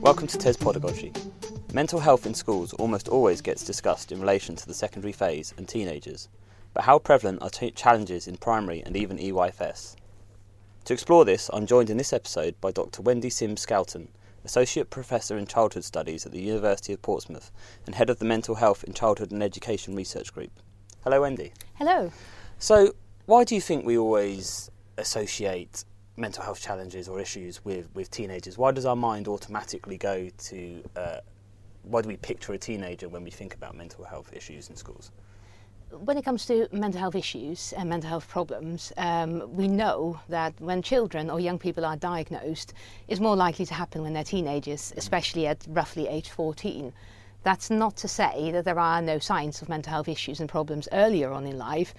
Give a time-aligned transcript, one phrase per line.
[0.00, 1.12] Welcome to TES Pedagogy.
[1.74, 5.68] Mental health in schools almost always gets discussed in relation to the secondary phase and
[5.68, 6.30] teenagers,
[6.72, 9.96] but how prevalent are t- challenges in primary and even EYFS?
[10.86, 13.02] To explore this, I'm joined in this episode by Dr.
[13.02, 14.08] Wendy Sims Schouten,
[14.42, 17.52] Associate Professor in Childhood Studies at the University of Portsmouth
[17.84, 20.50] and Head of the Mental Health in Childhood and Education Research Group.
[21.04, 21.52] Hello, Wendy.
[21.74, 22.10] Hello.
[22.58, 22.94] So,
[23.26, 25.84] why do you think we always associate
[26.20, 28.58] mental health challenges or issues with, with teenagers?
[28.58, 31.16] Why does our mind automatically go to, uh,
[31.82, 35.10] why do we picture a teenager when we think about mental health issues in schools?
[35.90, 40.54] When it comes to mental health issues and mental health problems, um, we know that
[40.60, 42.74] when children or young people are diagnosed,
[43.08, 46.92] it's more likely to happen when they're teenagers, especially at roughly age 14.
[47.42, 50.86] That's not to say that there are no signs of mental health issues and problems
[50.92, 51.94] earlier on in life,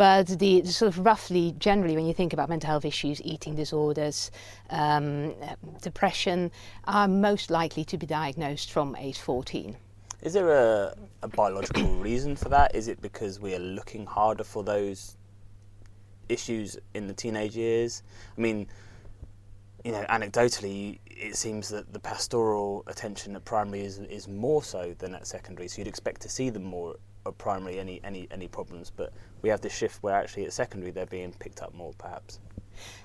[0.00, 4.30] but the, sort of roughly, generally, when you think about mental health issues, eating disorders,
[4.70, 5.34] um,
[5.82, 6.50] depression,
[6.84, 9.76] are most likely to be diagnosed from age 14.
[10.22, 12.74] Is there a, a biological reason for that?
[12.74, 15.18] Is it because we are looking harder for those
[16.30, 18.02] issues in the teenage years?
[18.38, 18.68] I mean,
[19.84, 24.94] you know, anecdotally, it seems that the pastoral attention at primary is, is more so
[24.98, 25.68] than at secondary.
[25.68, 26.96] So you'd expect to see them more
[27.30, 28.90] at primary, any, any, any problems.
[28.94, 32.40] But we have this shift where actually at secondary they're being picked up more, perhaps.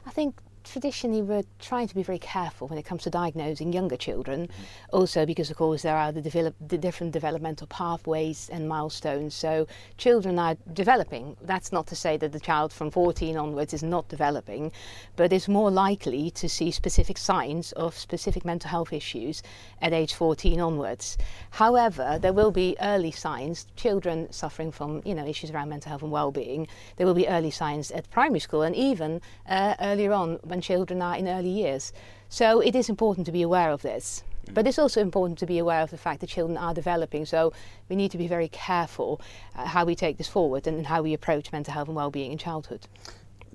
[0.06, 3.96] I think traditionally we're trying to be very careful when it comes to diagnosing younger
[3.96, 4.64] children, mm-hmm.
[4.92, 9.34] also because of course there are the, develop, the different developmental pathways and milestones.
[9.34, 11.38] So children are developing.
[11.42, 14.72] That's not to say that the child from 14 onwards is not developing,
[15.16, 19.44] but is more likely to see specific signs of specific mental health issues
[19.82, 21.18] at age 14 onwards.
[21.52, 23.68] However, there will be early signs.
[23.76, 26.68] Children suffering from you know issues around mental health and well-being.
[26.98, 31.02] There will be early signs at primary school and even uh, earlier on when children
[31.02, 31.92] are in early years.
[32.30, 34.24] So it is important to be aware of this.
[34.48, 34.54] Mm.
[34.54, 37.52] But it's also important to be aware of the fact that children are developing, so
[37.90, 39.20] we need to be very careful
[39.56, 42.38] uh, how we take this forward and how we approach mental health and well-being in
[42.38, 42.88] childhood.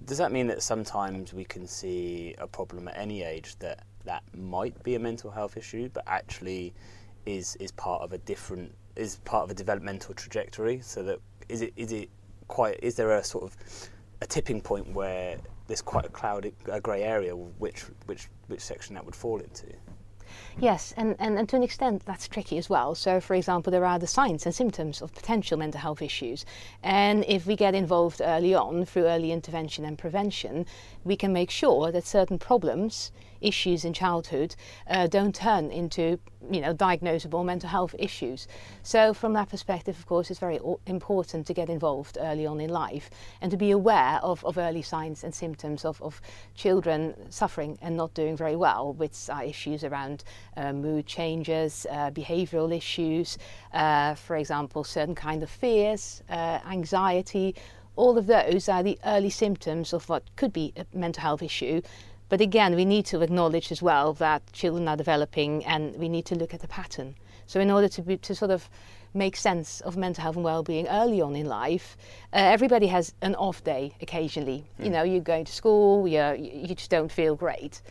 [0.05, 4.23] Does that mean that sometimes we can see a problem at any age that that
[4.37, 6.75] might be a mental health issue, but actually
[7.27, 10.81] is is part of a different is part of a developmental trajectory?
[10.81, 11.19] So that
[11.49, 12.09] is it is it
[12.49, 13.57] quite is there a sort of
[14.23, 15.39] a tipping point where
[15.71, 19.67] there's quite a cloudy, a grey area, which which which section that would fall into.
[20.59, 22.95] Yes, and, and, and to an extent that's tricky as well.
[22.95, 26.45] So, for example, there are the signs and symptoms of potential mental health issues.
[26.83, 30.67] And if we get involved early on through early intervention and prevention,
[31.05, 34.55] we can make sure that certain problems issues in childhood
[34.89, 36.19] uh, don't turn into
[36.51, 38.49] you know diagnosable mental health issues.
[38.83, 42.71] So from that perspective, of course, it's very important to get involved early on in
[42.71, 46.21] life and to be aware of, of early signs and symptoms of, of
[46.55, 50.25] children suffering and not doing very well, which are issues around
[50.57, 53.39] uh, mood changes, uh, behavioural issues,
[53.73, 57.55] uh, for example, certain kind of fears, uh, anxiety.
[57.97, 61.83] All of those are the early symptoms of what could be a mental health issue
[62.31, 66.25] but again, we need to acknowledge as well that children are developing and we need
[66.27, 67.17] to look at the pattern.
[67.47, 68.71] So, in order to, be, to sort of
[69.13, 71.97] make sense of mental health and well-being early on in life,
[72.33, 74.65] uh, everybody has an off day occasionally.
[74.79, 74.85] Mm.
[74.85, 74.93] You hmm.
[74.93, 77.83] know, you're going to school, you you just don't feel great.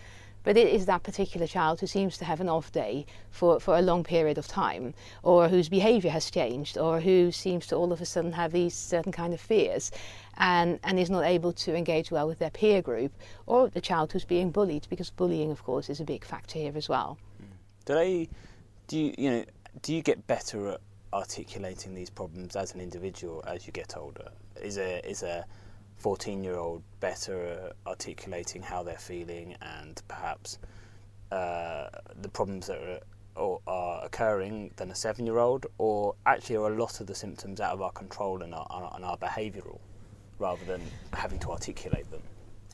[0.43, 3.77] But it is that particular child who seems to have an off day for, for
[3.77, 7.91] a long period of time, or whose behaviour has changed, or who seems to all
[7.91, 9.91] of a sudden have these certain kind of fears
[10.39, 13.11] and, and is not able to engage well with their peer group,
[13.45, 16.73] or the child who's being bullied, because bullying, of course, is a big factor here
[16.75, 17.17] as well.
[17.85, 18.29] Do they,
[18.87, 19.45] do you, you know,
[19.81, 24.29] do you get better at articulating these problems as an individual as you get older?
[24.61, 25.45] Is a, is a
[25.97, 30.57] 14 year old better at articulating how they're feeling and perhaps
[31.31, 31.89] uh,
[32.21, 32.99] the problems that are,
[33.35, 37.15] or are occurring than a seven year old, or actually are a lot of the
[37.15, 39.79] symptoms out of our control and our, and our behavioural
[40.39, 40.81] rather than
[41.13, 42.21] having to articulate them?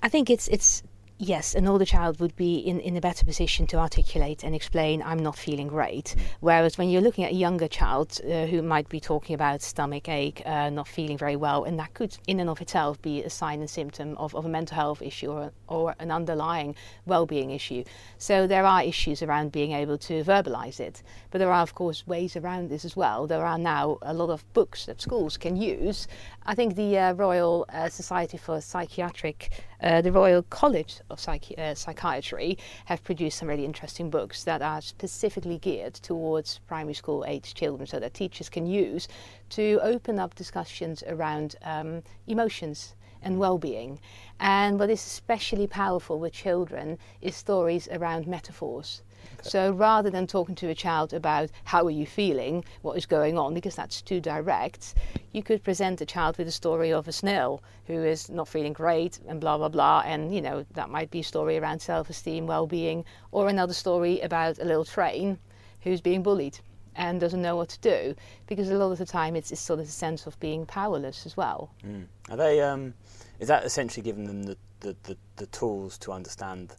[0.01, 0.83] I think it's it's
[1.17, 5.01] yes, an older child would be in, in a better position to articulate and explain,
[5.01, 6.15] I'm not feeling great.
[6.17, 6.21] Mm.
[6.41, 10.09] Whereas when you're looking at a younger child uh, who might be talking about stomach
[10.09, 13.29] ache, uh, not feeling very well, and that could, in and of itself, be a
[13.29, 16.75] sign and symptom of, of a mental health issue or, or an underlying
[17.05, 17.83] well being issue.
[18.17, 21.01] So there are issues around being able to verbalize it.
[21.31, 23.27] But there are, of course, ways around this as well.
[23.27, 26.07] There are now a lot of books that schools can use.
[26.47, 29.49] I think the uh, Royal uh, Society for Psychiatric
[29.81, 34.79] uh, the Royal College of uh, Psychiatry have produced some really interesting books that are
[34.79, 39.07] specifically geared towards primary school age children so that teachers can use
[39.49, 42.93] to open up discussions around um, emotions
[43.23, 43.99] and well-being.
[44.39, 49.01] And what is especially powerful with children is stories around metaphors.
[49.41, 53.37] So rather than talking to a child about how are you feeling, what is going
[53.37, 54.95] on, because that's too direct,
[55.31, 58.73] you could present a child with a story of a snail who is not feeling
[58.73, 62.47] great and blah blah blah, and you know that might be a story around self-esteem,
[62.47, 65.37] well-being, or another story about a little train
[65.81, 66.59] who's being bullied
[66.95, 68.15] and doesn't know what to do
[68.47, 71.25] because a lot of the time it's, it's sort of a sense of being powerless
[71.25, 71.69] as well.
[71.85, 72.05] Mm.
[72.29, 72.61] Are they?
[72.61, 72.93] Um,
[73.39, 76.75] is that essentially giving them the, the, the, the, tools to understand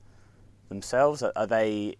[0.68, 1.22] themselves?
[1.22, 1.96] Are, are they?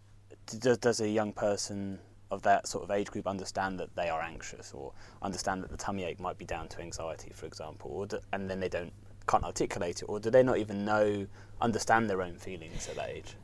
[0.47, 1.99] Does, does a young person
[2.31, 5.77] of that sort of age group understand that they are anxious or understand that the
[5.77, 8.93] tummy ache might be down to anxiety, for example, or do, and then they don't
[9.29, 11.27] can't articulate it, or do they not even know
[11.61, 13.35] understand their own feelings at that age?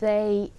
[0.00, 0.50] They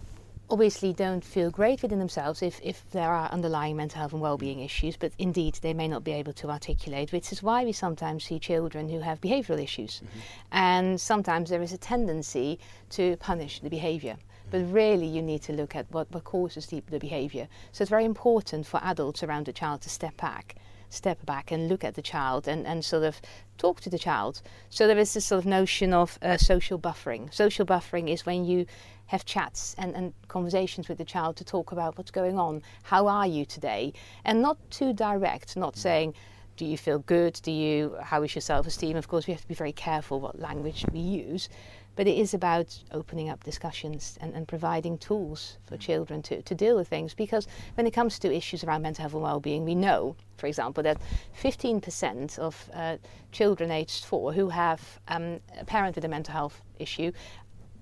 [0.50, 4.60] obviously don't feel great within themselves if, if there are underlying mental health and well-being
[4.60, 8.26] issues, but indeed they may not be able to articulate, which is why we sometimes
[8.26, 9.98] see children who have behavioural issues.
[9.98, 10.20] Mm-hmm.
[10.52, 12.60] And sometimes there is a tendency
[12.92, 14.18] to punish the behaviour.
[14.52, 17.48] But really, you need to look at what, what causes the, the behaviour.
[17.72, 20.56] So it's very important for adults around the child to step back
[20.92, 23.22] step back and look at the child and, and sort of
[23.58, 24.42] talk to the child.
[24.70, 27.34] So there is this sort of notion of uh, social buffering.
[27.34, 28.66] Social buffering is when you
[29.08, 33.08] have chats and, and conversations with the child to talk about what's going on, how
[33.08, 33.94] are you today,
[34.26, 36.14] and not too direct, not saying,
[36.58, 37.40] do you feel good?
[37.42, 38.96] Do you how is your self-esteem?
[38.96, 41.50] Of course, we have to be very careful what language we use,
[41.96, 46.56] but it is about opening up discussions and, and providing tools for children to, to
[46.56, 47.14] deal with things.
[47.14, 50.84] Because when it comes to issues around mental health and well-being, we know, for example,
[50.84, 50.98] that
[51.42, 52.98] 15% of uh,
[53.32, 57.12] children aged four who have um, a parent with a mental health issue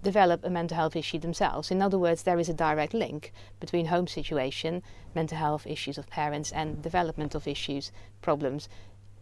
[0.01, 1.71] develop a mental health issue themselves.
[1.71, 4.81] In other words, there is a direct link between home situation,
[5.13, 7.91] mental health issues of parents, and development of issues,
[8.21, 8.69] problems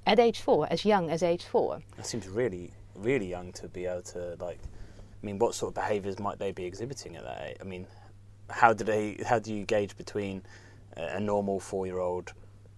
[0.06, 1.82] at age four, as young as age four.
[1.98, 4.60] That seems really, really young to be able to like.
[5.22, 7.58] I mean, what sort of behaviours might they be exhibiting at that age?
[7.60, 7.88] I mean,
[8.50, 9.18] how do they?
[9.26, 10.44] How do you gauge between
[10.96, 12.34] a normal four-year-old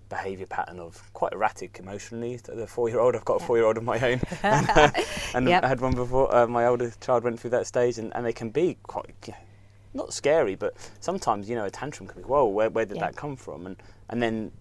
[0.10, 2.36] behaviour pattern of quite erratic emotionally.
[2.38, 4.92] The four-year-old, I've got a four-year-old of my own, and, uh,
[5.34, 5.64] and yep.
[5.64, 6.34] I had one before.
[6.36, 9.06] Uh, my older child went through that stage, and, and they can be quite
[9.94, 12.28] not scary, but sometimes you know a tantrum can be.
[12.28, 13.06] Whoa, where, where did yep.
[13.06, 13.66] that come from?
[13.66, 13.76] And
[14.10, 14.52] and then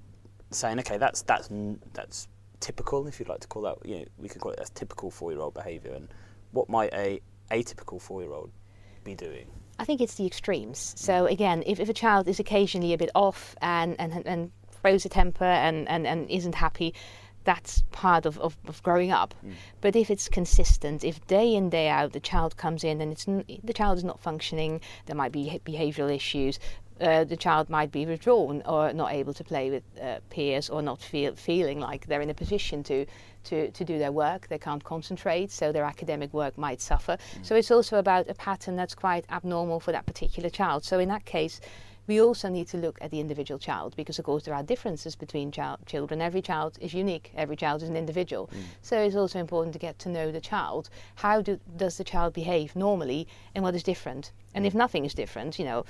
[0.50, 1.48] saying, okay, that's that's
[1.94, 2.28] that's
[2.60, 3.76] typical, if you'd like to call that.
[3.84, 5.92] You know, we could call it as typical four-year-old behaviour.
[5.92, 6.08] And
[6.52, 8.50] what might a atypical four-year-old
[9.04, 9.46] be doing?
[9.78, 10.94] I think it's the extremes.
[10.96, 15.04] So again, if, if a child is occasionally a bit off and, and, and throws
[15.04, 16.94] a temper and, and, and isn't happy,
[17.44, 19.34] that's part of, of, of growing up.
[19.46, 19.52] Mm.
[19.80, 23.26] But if it's consistent, if day in, day out, the child comes in and it's
[23.26, 26.58] n- the child is not functioning, there might be behavioral issues,
[27.00, 30.82] uh, the child might be withdrawn or not able to play with uh, peers or
[30.82, 33.06] not feel feeling like they're in a position to,
[33.44, 34.48] to, to do their work.
[34.48, 37.16] They can't concentrate, so their academic work might suffer.
[37.16, 37.46] Mm.
[37.46, 40.84] So it's also about a pattern that's quite abnormal for that particular child.
[40.84, 41.60] So in that case,
[42.08, 45.14] we also need to look at the individual child because, of course, there are differences
[45.14, 46.22] between child, children.
[46.22, 47.30] Every child is unique.
[47.36, 48.46] Every child is an individual.
[48.46, 48.62] Mm.
[48.80, 50.88] So it's also important to get to know the child.
[51.16, 54.32] How do, does the child behave normally, and what is different?
[54.54, 55.84] And if nothing is different, you know,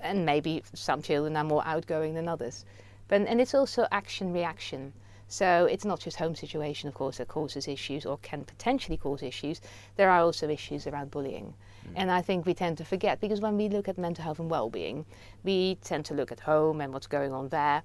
[0.00, 2.64] and maybe some children are more outgoing than others.
[3.08, 4.92] But and it's also action reaction.
[5.28, 9.22] So it's not just home situation, of course, that causes issues or can potentially cause
[9.22, 9.60] issues.
[9.96, 11.54] There are also issues around bullying.
[11.88, 11.92] Mm.
[11.96, 14.48] And I think we tend to forget because when we look at mental health and
[14.48, 15.04] well-being,
[15.42, 17.82] we tend to look at home and what's going on there.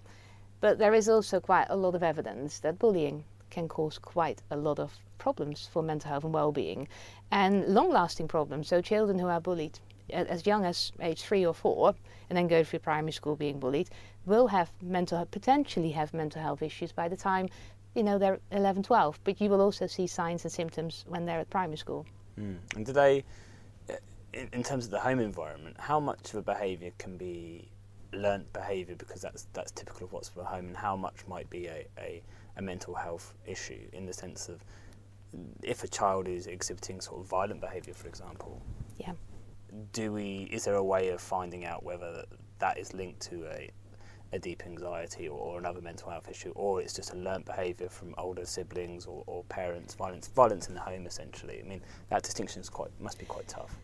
[0.60, 4.56] But there is also quite a lot of evidence that bullying can cause quite a
[4.56, 6.88] lot of problems for mental health and well-being
[7.32, 8.68] and long-lasting problems.
[8.68, 9.80] So children who are bullied
[10.12, 11.96] as young as age three or four
[12.30, 13.90] and then go through primary school being bullied
[14.26, 17.48] will have mental potentially have mental health issues by the time
[17.96, 21.40] you know they're 11 12 but you will also see signs and symptoms when they're
[21.40, 22.06] at primary school
[22.40, 22.58] mm.
[22.76, 23.24] and do they
[24.34, 27.68] in, in terms of the home environment, how much of a behaviour can be
[28.14, 31.68] learnt behaviour because that's that's typical of what's for home, and how much might be
[31.68, 32.22] a, a,
[32.58, 34.64] a mental health issue in the sense of
[35.64, 38.62] if a child is exhibiting sort of violent behaviour, for example.
[38.98, 39.14] Yeah.
[39.94, 40.50] Do we?
[40.52, 42.26] Is there a way of finding out whether
[42.60, 43.72] that is linked to a
[44.34, 47.90] a deep anxiety or, or, another mental health issue, or it's just a learnt behaviour
[47.90, 51.62] from older siblings or, or, parents, violence, violence in the home, essentially.
[51.64, 53.76] I mean, that distinction is quite must be quite tough.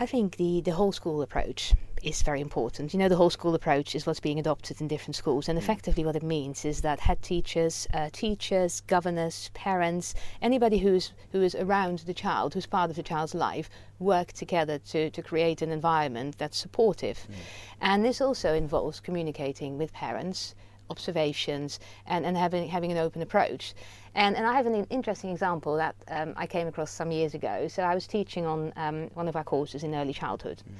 [0.00, 2.94] I think the, the whole school approach is very important.
[2.94, 5.62] You know, the whole school approach is what's being adopted in different schools, and mm.
[5.62, 11.42] effectively what it means is that head teachers, uh, teachers, governors, parents, anybody who's who
[11.42, 15.60] is around the child, who's part of the child's life, work together to, to create
[15.60, 17.18] an environment that's supportive.
[17.18, 17.34] Mm.
[17.82, 20.54] And this also involves communicating with parents
[20.90, 23.74] observations, and, and having, having an open approach.
[24.14, 27.68] And, and I have an interesting example that um, I came across some years ago.
[27.68, 30.62] So I was teaching on um, one of our courses in early childhood.
[30.68, 30.74] Mm.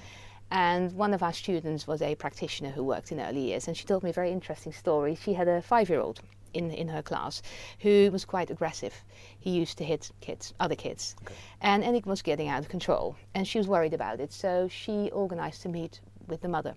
[0.52, 3.84] And one of our students was a practitioner who worked in early years, and she
[3.84, 5.14] told me a very interesting story.
[5.14, 6.20] She had a five year old
[6.54, 7.40] in, in her class
[7.78, 8.94] who was quite aggressive.
[9.38, 11.34] He used to hit kids, other kids, okay.
[11.60, 13.14] and, and it was getting out of control.
[13.34, 16.74] And she was worried about it, so she organized to meet with the mother.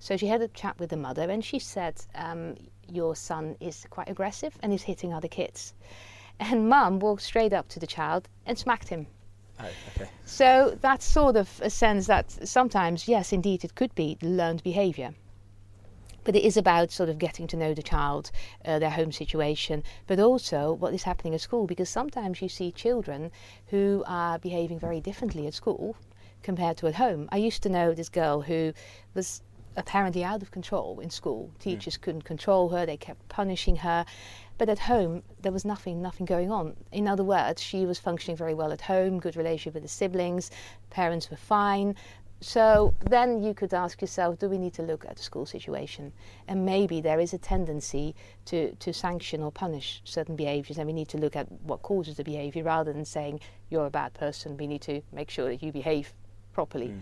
[0.00, 2.56] So she had a chat with the mother, and she said, um,
[2.88, 5.74] Your son is quite aggressive and is hitting other kids.
[6.40, 9.08] And mum walked straight up to the child and smacked him.
[9.60, 10.08] Oh, okay.
[10.24, 15.14] So that's sort of a sense that sometimes, yes, indeed, it could be learned behaviour.
[16.22, 18.30] But it is about sort of getting to know the child,
[18.64, 21.66] uh, their home situation, but also what is happening at school.
[21.66, 23.32] Because sometimes you see children
[23.66, 25.96] who are behaving very differently at school
[26.42, 27.28] compared to at home.
[27.32, 28.72] I used to know this girl who
[29.14, 29.42] was
[29.78, 31.50] apparently out of control in school.
[31.58, 34.04] Teachers couldn't control her, they kept punishing her.
[34.58, 36.76] But at home, there was nothing, nothing going on.
[36.90, 40.50] In other words, she was functioning very well at home, good relationship with the siblings,
[40.90, 41.94] parents were fine.
[42.40, 46.12] So then you could ask yourself, do we need to look at the school situation?
[46.46, 48.14] And maybe there is a tendency
[48.46, 52.16] to, to sanction or punish certain behaviours, and we need to look at what causes
[52.16, 54.56] the behaviour rather than saying you're a bad person.
[54.56, 56.12] We need to make sure that you behave
[56.52, 56.88] properly.
[56.88, 57.00] Mm.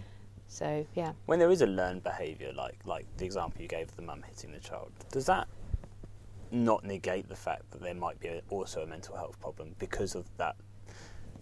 [0.49, 1.12] So yeah.
[1.26, 4.23] When there is a learned behaviour, like like the example you gave of the mum
[4.23, 5.49] hitting the child, does that
[6.50, 10.15] not negate the fact that there might be a, also a mental health problem because
[10.15, 10.57] of that?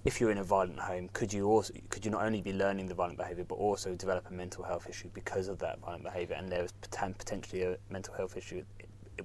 [0.05, 2.89] If you're in a violent home, could you also could you not only be learning
[2.89, 6.37] the violent behaviour, but also develop a mental health issue because of that violent behaviour,
[6.37, 8.63] and there is potentially a mental health issue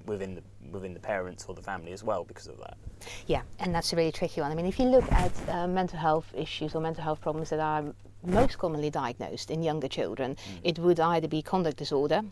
[0.06, 2.76] within the within the parents or the family as well because of that.
[3.26, 4.52] Yeah, and that's a really tricky one.
[4.52, 7.60] I mean, if you look at uh, mental health issues or mental health problems that
[7.60, 10.60] are most commonly diagnosed in younger children, mm.
[10.62, 12.22] it would either be conduct disorder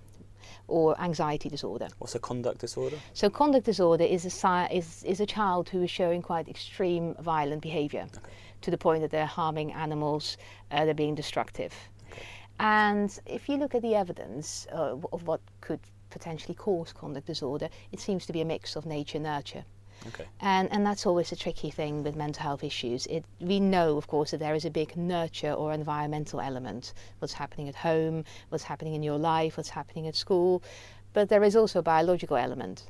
[0.67, 1.89] or anxiety disorder.
[1.99, 2.97] What's a conduct disorder?
[3.15, 7.63] So conduct disorder is a is is a child who is showing quite extreme violent
[7.63, 8.33] behaviour okay.
[8.63, 10.37] to the point that they're harming animals,
[10.71, 11.75] uh, they're being destructive.
[12.13, 12.23] Okay.
[12.61, 15.81] And if you look at the evidence uh, of what could
[16.11, 19.65] potentially cause conduct disorder, it seems to be a mix of nature nurture.
[20.07, 20.25] Okay.
[20.41, 23.07] And, and that's always a tricky thing with mental health issues.
[23.07, 26.95] It, we know, of course, that there is a big nurture or environmental element.
[27.19, 30.63] What's happening at home, what's happening in your life, what's happening at school.
[31.13, 32.85] But there is also a biological element.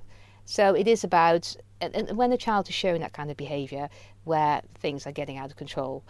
[0.45, 3.91] So it is about, and when a child is showing that kind of behaviour
[4.25, 6.05] where things are getting out of control,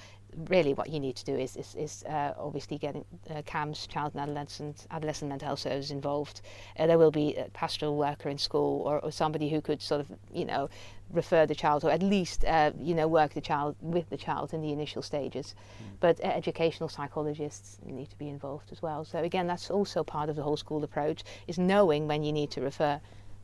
[0.47, 4.13] really what you need to do is, is, is uh, obviously getting uh, CAMHS, child
[4.15, 6.41] and adolescent, adolescent mental health services involved.
[6.79, 10.01] Uh, there will be a pastoral worker in school or, or, somebody who could sort
[10.01, 10.69] of, you know,
[11.13, 14.55] refer the child or at least, uh, you know, work the child with the child
[14.55, 15.55] in the initial stages.
[15.83, 15.87] Mm.
[16.01, 19.05] But educational psychologists need to be involved as well.
[19.05, 22.51] So again, that's also part of the whole school approach is knowing when you need
[22.53, 23.01] to refer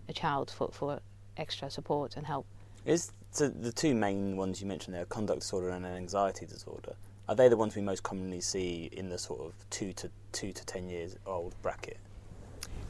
[0.09, 1.01] a child for, for
[1.37, 2.47] extra support and help.
[2.85, 6.95] Is so the two main ones you mentioned there, conduct disorder and anxiety disorder,
[7.29, 10.53] are they the ones we most commonly see in the sort of two to two
[10.53, 11.99] to ten years old bracket?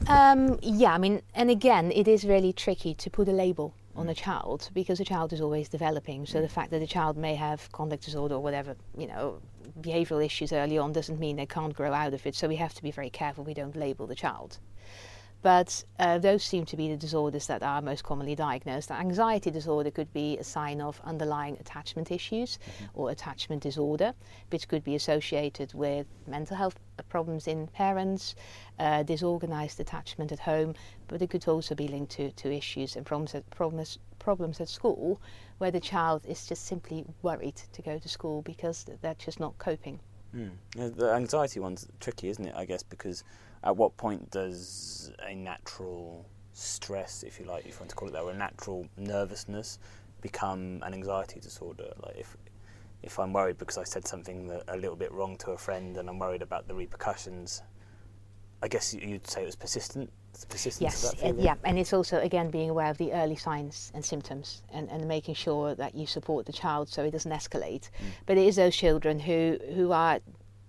[0.07, 4.07] Um, yeah, I mean, and again, it is really tricky to put a label on
[4.09, 4.17] a mm.
[4.17, 6.25] child because a child is always developing.
[6.25, 9.39] So the fact that a child may have conduct disorder or whatever, you know,
[9.81, 12.35] behavioural issues early on doesn't mean they can't grow out of it.
[12.35, 14.59] So we have to be very careful we don't label the child.
[15.45, 18.89] But uh, those seem to be the disorders that are most commonly diagnosed.
[18.89, 22.85] Anxiety disorder could be a sign of underlying attachment issues mm-hmm.
[22.99, 24.15] or attachment disorder,
[24.49, 28.33] which could be associated with mental health problems in parents,
[28.79, 30.73] uh, disorganized attachment at home,
[31.07, 34.67] but it could also be linked to, to issues and problems at, problems, problems at
[34.67, 35.21] school
[35.59, 39.55] where the child is just simply worried to go to school because they're just not
[39.59, 39.99] coping.
[40.35, 40.97] Mm.
[40.97, 42.55] The anxiety one's tricky, isn't it?
[42.55, 43.23] I guess because
[43.65, 48.07] at what point does a natural stress, if you like, if you want to call
[48.07, 49.79] it that, or a natural nervousness
[50.21, 51.91] become an anxiety disorder?
[52.01, 52.37] Like if
[53.03, 55.97] if I'm worried because I said something that, a little bit wrong to a friend
[55.97, 57.61] and I'm worried about the repercussions,
[58.63, 60.11] I guess you'd say it was persistent.
[60.79, 64.89] yes, yeah, and it's also again being aware of the early signs and symptoms and,
[64.89, 67.89] and making sure that you support the child so it doesn't escalate.
[67.89, 68.11] Mm.
[68.25, 70.19] But it is those children who, who are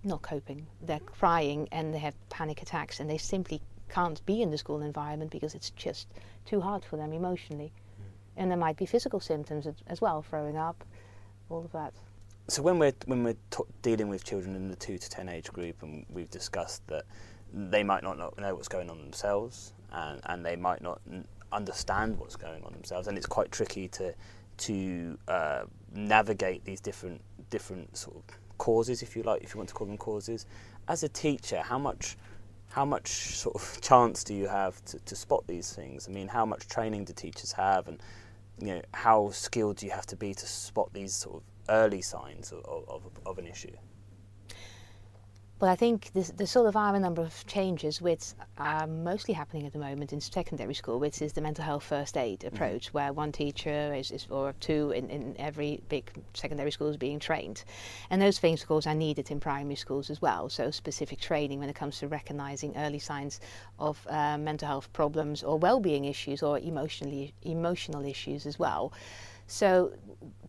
[0.03, 0.67] not coping.
[0.81, 4.81] They're crying and they have panic attacks and they simply can't be in the school
[4.81, 6.07] environment because it's just
[6.45, 7.71] too hard for them emotionally.
[7.71, 8.03] Mm.
[8.37, 10.83] And there might be physical symptoms as well, throwing up,
[11.49, 11.93] all of that.
[12.49, 15.51] So when we're when we're t- dealing with children in the two to ten age
[15.51, 17.03] group, and we've discussed that
[17.53, 21.01] they might not know what's going on themselves, and, and they might not
[21.51, 24.13] understand what's going on themselves, and it's quite tricky to
[24.59, 25.63] to uh,
[25.93, 28.23] navigate these different different sort of
[28.57, 30.45] causes, if you like, if you want to call them causes.
[30.87, 32.17] As a teacher, how much
[32.69, 36.07] how much sort of chance do you have to, to spot these things?
[36.07, 38.01] I mean, how much training do teachers have, and
[38.59, 42.01] you know, how skilled do you have to be to spot these sort of early
[42.01, 43.75] signs of, of, of an issue?
[45.59, 49.65] But I think there sort of are a number of changes which are mostly happening
[49.65, 52.55] at the moment in secondary school, which is the mental health first aid mm-hmm.
[52.55, 52.97] approach, mm-hmm.
[52.97, 57.17] where one teacher is, is or two in, in every big secondary school is being
[57.19, 57.63] trained.
[58.11, 60.47] And those things, of course, are needed in primary schools as well.
[60.49, 63.39] So specific training when it comes to recognizing early signs
[63.79, 68.93] of uh, mental health problems or well-being issues or emotionally emotional issues as well.
[69.47, 69.93] So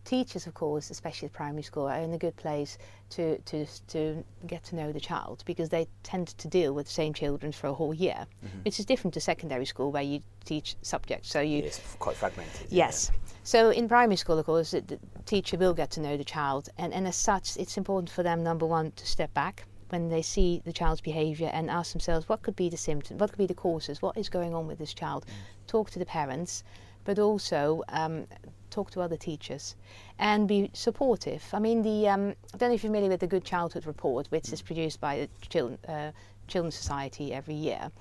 [0.05, 2.77] teachers, of course, especially at primary school, are in a good place
[3.11, 6.91] to, to, to get to know the child because they tend to deal with the
[6.91, 8.59] same children for a whole year, mm-hmm.
[8.63, 11.29] which is different to secondary school where you teach subjects.
[11.29, 12.67] So you it's quite fragmented.
[12.69, 13.11] Yes.
[13.11, 13.19] Yeah.
[13.43, 16.69] So in primary school, of course, the, the teacher will get to know the child,
[16.77, 20.21] and, and as such, it's important for them, number one, to step back when they
[20.21, 23.47] see the child's behaviour and ask themselves what could be the symptoms, what could be
[23.47, 25.25] the causes, what is going on with this child.
[25.25, 25.67] Mm.
[25.67, 26.63] Talk to the parents,
[27.05, 28.27] but also um,
[28.69, 29.75] talk to other teachers
[30.17, 31.43] and be supportive.
[31.53, 34.27] I mean, the um, I don't know if you're familiar with the Good Childhood Report,
[34.29, 36.11] which is produced by the Children, uh,
[36.47, 37.91] Children's Society every year,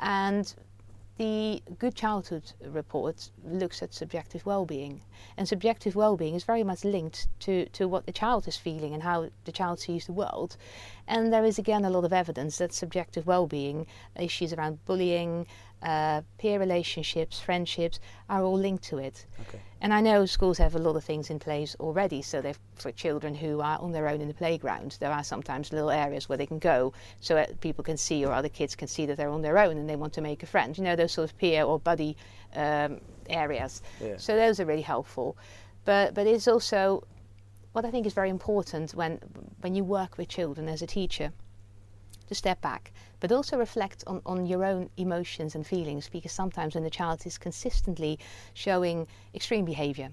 [0.00, 0.54] and
[1.18, 5.00] the Good Childhood Report looks at subjective well-being,
[5.38, 9.02] and subjective well-being is very much linked to, to what the child is feeling and
[9.02, 10.58] how the child sees the world.
[11.08, 13.86] And there is again a lot of evidence that subjective well-being,
[14.20, 15.46] issues around bullying,
[15.82, 19.24] uh, peer relationships, friendships, are all linked to it.
[19.48, 19.60] Okay.
[19.80, 22.22] And I know schools have a lot of things in place already.
[22.22, 25.72] So they've for children who are on their own in the playground, there are sometimes
[25.72, 28.88] little areas where they can go so that people can see or other kids can
[28.88, 30.76] see that they're on their own and they want to make a friend.
[30.76, 32.16] You know, those sort of peer or buddy
[32.54, 33.82] um, areas.
[34.00, 34.16] Yeah.
[34.16, 35.36] So those are really helpful.
[35.84, 37.04] But but it's also
[37.72, 39.20] what I think is very important when
[39.60, 41.32] when you work with children as a teacher
[42.26, 46.74] to step back, but also reflect on, on your own emotions and feelings because sometimes
[46.74, 48.18] when the child is consistently
[48.54, 50.10] showing extreme behavior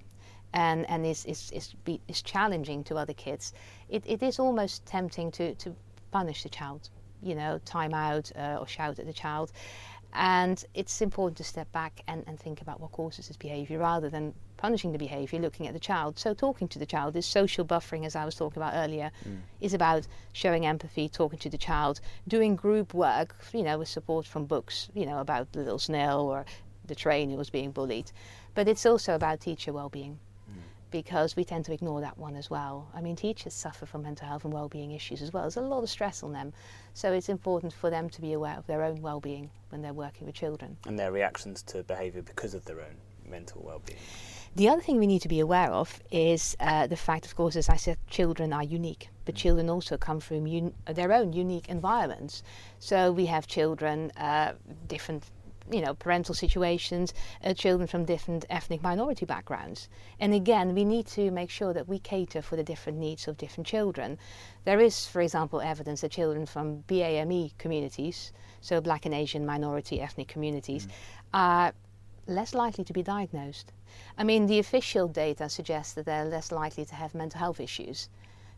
[0.53, 3.53] and, and is, is, is, be, is challenging to other kids,
[3.89, 5.75] it, it is almost tempting to, to
[6.11, 6.89] punish the child,
[7.21, 9.51] you know, time out uh, or shout at the child.
[10.13, 14.09] And it's important to step back and, and think about what causes this behavior rather
[14.09, 14.33] than
[14.63, 16.17] punishing the behavior, looking at the child.
[16.17, 19.41] So, talking to the child, this social buffering, as I was talking about earlier, mm.
[19.59, 21.99] is about showing empathy, talking to the child,
[22.29, 26.19] doing group work, you know, with support from books, you know, about the little snail
[26.21, 26.45] or
[26.85, 28.09] the train who was being bullied.
[28.55, 30.17] But it's also about teacher well being
[30.91, 32.87] because we tend to ignore that one as well.
[32.93, 35.41] I mean, teachers suffer from mental health and well-being issues as well.
[35.43, 36.53] There's a lot of stress on them,
[36.93, 40.27] so it's important for them to be aware of their own well-being when they're working
[40.27, 42.95] with children and their reactions to behaviour because of their own
[43.27, 43.97] mental well-being.
[44.55, 47.55] The other thing we need to be aware of is uh, the fact, of course,
[47.55, 49.39] as I said, children are unique, but mm.
[49.39, 52.43] children also come from un- their own unique environments.
[52.77, 54.53] So we have children, uh,
[54.87, 55.23] different
[55.71, 57.13] you know, parental situations,
[57.43, 59.87] uh, children from different ethnic minority backgrounds.
[60.19, 63.37] And again, we need to make sure that we cater for the different needs of
[63.37, 64.19] different children.
[64.65, 70.01] There is, for example, evidence that children from BAME communities, so black and Asian minority
[70.01, 70.91] ethnic communities, mm.
[71.33, 71.73] are
[72.27, 73.71] less likely to be diagnosed.
[74.17, 78.09] I mean, the official data suggests that they're less likely to have mental health issues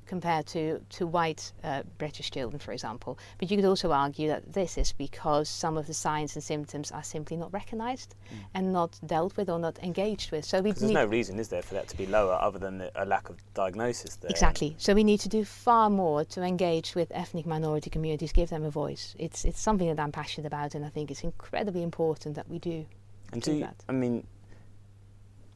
[0.06, 3.18] compared to, to white uh, British children, for example.
[3.38, 6.92] But you could also argue that this is because some of the signs and symptoms
[6.92, 8.38] are simply not recognised mm.
[8.54, 10.46] and not dealt with or not engaged with.
[10.46, 13.06] So we there's no reason, is there, for that to be lower other than a
[13.06, 14.30] lack of diagnosis there?
[14.30, 14.76] Exactly.
[14.78, 18.64] So we need to do far more to engage with ethnic minority communities, give them
[18.64, 19.16] a voice.
[19.18, 22.60] It's, it's something that I'm passionate about and I think it's incredibly important that we
[22.60, 22.86] do.
[23.32, 23.76] And do, do that.
[23.90, 24.26] I mean,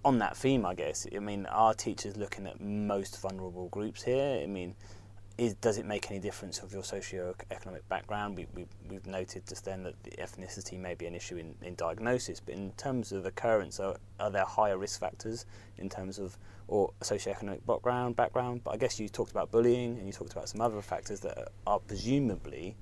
[0.05, 1.07] on that theme, I guess.
[1.13, 4.41] I mean, are teachers looking at most vulnerable groups here?
[4.41, 4.75] I mean,
[5.37, 8.35] is, does it make any difference of your socio-economic background?
[8.35, 11.75] We, we, we've noted just then that the ethnicity may be an issue in, in
[11.75, 15.45] diagnosis, but in terms of occurrence, are, are there higher risk factors
[15.77, 18.15] in terms of or socio-economic background?
[18.15, 21.21] Background, but I guess you talked about bullying and you talked about some other factors
[21.21, 22.75] that are, are presumably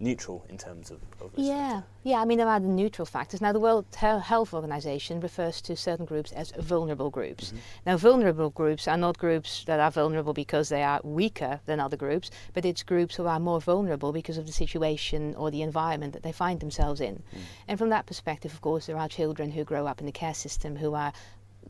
[0.00, 3.52] neutral in terms of, of yeah yeah i mean there are the neutral factors now
[3.52, 7.58] the world health organization refers to certain groups as vulnerable groups mm-hmm.
[7.86, 11.96] now vulnerable groups are not groups that are vulnerable because they are weaker than other
[11.96, 16.12] groups but it's groups who are more vulnerable because of the situation or the environment
[16.12, 17.38] that they find themselves in mm.
[17.66, 20.34] and from that perspective of course there are children who grow up in the care
[20.34, 21.12] system who are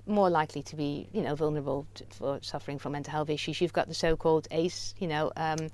[0.06, 3.60] more likely to be, you know, vulnerable to, for suffering from mental health issues.
[3.60, 5.68] You've got the so-called ACE, you know, um, yeah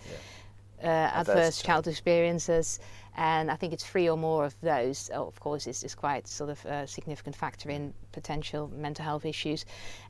[0.84, 2.78] uh, adverse child experiences,
[3.16, 5.10] and I think it's three or more of those.
[5.14, 9.24] Oh, of course, is is quite sort of a significant factor in potential mental health
[9.24, 9.64] issues,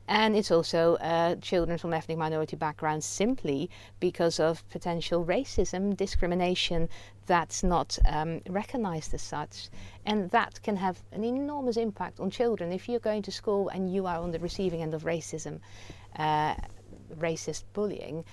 [0.07, 6.89] and it's also uh, children from ethnic minority backgrounds simply because of potential racism, discrimination
[7.25, 9.69] that's not um, recognised as such,
[10.05, 12.71] and that can have an enormous impact on children.
[12.71, 15.59] If you're going to school and you are on the receiving end of racism,
[16.17, 16.55] uh,
[17.19, 18.25] racist bullying,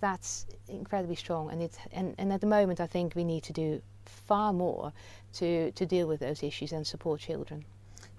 [0.00, 3.52] that's incredibly strong, and it and, and at the moment I think we need to
[3.52, 4.92] do far more
[5.34, 7.64] to, to deal with those issues and support children.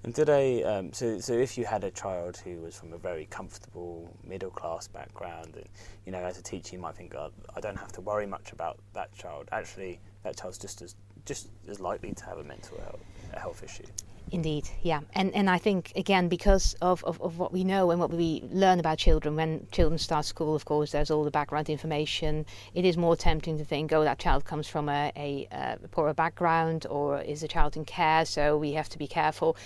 [0.03, 3.25] And today, um, so so if you had a child who was from a very
[3.25, 5.65] comfortable middle class background, and
[6.05, 8.53] you know, as a teacher, you might think, oh, I don't have to worry much
[8.53, 9.49] about that child.
[9.51, 13.01] Actually, that child's just as just as likely to have a mental health,
[13.33, 13.83] a health issue.
[14.31, 15.01] Indeed, yeah.
[15.13, 18.43] And and I think again because of, of, of what we know and what we
[18.51, 22.45] learn about children when children start school, of course, there's all the background information.
[22.73, 26.13] It is more tempting to think, oh, that child comes from a, a, a poorer
[26.13, 29.57] background or is a child in care, so we have to be careful.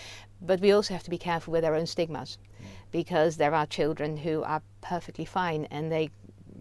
[0.41, 2.65] But we also have to be careful with our own stigmas mm.
[2.91, 6.09] because there are children who are perfectly fine and they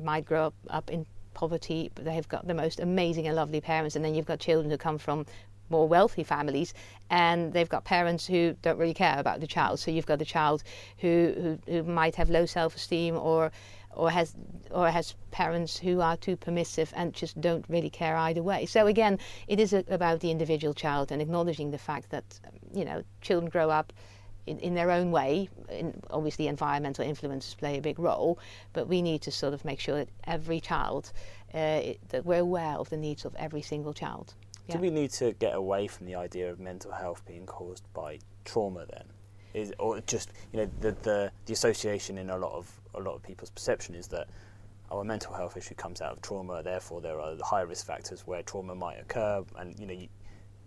[0.01, 3.61] might grow up, up in poverty, but they have got the most amazing and lovely
[3.61, 3.97] parents.
[3.97, 5.27] And then you've got children who come from
[5.73, 6.73] more wealthy families
[7.11, 9.81] and they've got parents who don't really care about the child.
[9.81, 10.63] So you've got a child
[10.99, 13.51] who, who, who might have low self esteem or
[13.95, 14.35] or has
[14.71, 18.67] or has parents who are too permissive and just don't really care either way.
[18.67, 22.25] So again, it is a, about the individual child and acknowledging the fact that
[22.73, 23.93] you know children grow up
[24.47, 25.49] in, in their own way.
[25.69, 28.39] In, obviously, environmental influences play a big role,
[28.73, 31.13] but we need to sort of make sure that every child
[31.55, 34.35] uh, that we're aware of the needs of every single child.
[34.69, 34.77] Yeah.
[34.77, 38.19] Do we need to get away from the idea of mental health being caused by
[38.45, 39.05] trauma then?
[39.55, 43.15] Is or just you know the the, the association in a lot of a lot
[43.15, 44.29] of people's perception is that
[44.91, 48.27] our mental health issue comes out of trauma, therefore there are the high risk factors
[48.27, 50.09] where trauma might occur, and you know you,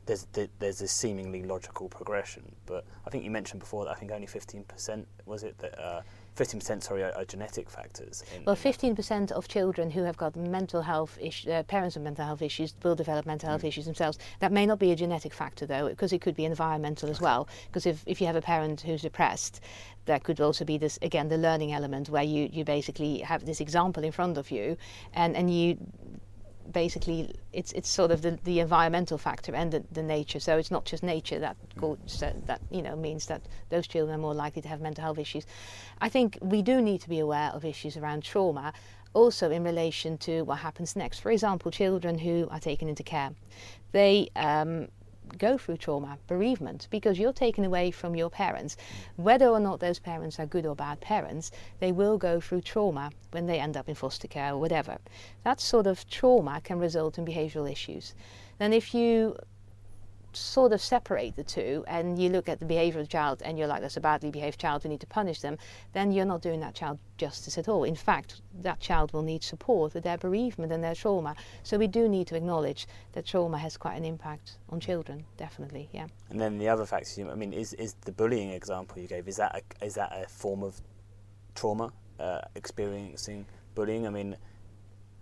[0.05, 0.27] there's
[0.59, 2.43] there's a seemingly logical progression.
[2.65, 6.01] But I think you mentioned before that I think only 15% was it that uh,
[6.35, 8.23] 15% sorry are, are genetic factors.
[8.35, 12.25] In, well, 15% of children who have got mental health issues, uh, parents with mental
[12.25, 13.67] health issues, will develop mental health mm.
[13.67, 14.17] issues themselves.
[14.39, 17.47] That may not be a genetic factor though, because it could be environmental as well.
[17.67, 19.61] Because if, if you have a parent who's depressed,
[20.05, 23.59] that could also be this again the learning element where you, you basically have this
[23.59, 24.77] example in front of you
[25.13, 25.77] and, and you
[26.71, 30.39] basically it's it's sort of the, the environmental factor and the, the nature.
[30.39, 31.57] So it's not just nature that
[32.45, 35.45] that you know means that those children are more likely to have mental health issues.
[36.01, 38.73] I think we do need to be aware of issues around trauma,
[39.13, 41.19] also in relation to what happens next.
[41.19, 43.31] For example, children who are taken into care,
[43.91, 44.87] they um,
[45.37, 48.77] go through trauma, bereavement, because you're taken away from your parents.
[49.15, 53.11] Whether or not those parents are good or bad parents, they will go through trauma
[53.31, 54.97] when they end up in foster care or whatever.
[55.43, 58.13] That sort of trauma can result in behavioral issues.
[58.57, 59.37] Then, if you
[60.35, 63.57] sort of separate the two and you look at the behavior of the child and
[63.57, 65.57] you're like, that's a badly behaved child, we need to punish them,
[65.93, 67.83] then you're not doing that child justice at all.
[67.83, 71.35] In fact, that child will need support with their bereavement and their trauma.
[71.63, 75.89] So we do need to acknowledge that trauma has quite an impact on children, definitely,
[75.93, 76.07] yeah.
[76.29, 79.37] And then the other factors, I mean, is, is the bullying example you gave, is
[79.37, 80.79] that a, is that a form of
[81.53, 83.45] trauma, uh, experiencing
[83.75, 84.07] bullying?
[84.07, 84.37] I mean,